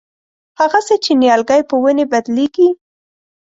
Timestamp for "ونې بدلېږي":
1.81-2.69